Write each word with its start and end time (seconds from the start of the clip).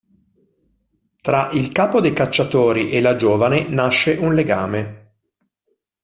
Tra 1.21 1.51
il 1.51 1.71
capo 1.71 1.99
dei 2.01 2.11
cacciatori 2.11 2.89
e 2.89 3.01
la 3.01 3.15
giovane 3.15 3.67
nasce 3.67 4.13
un 4.17 4.33
legame. 4.33 5.13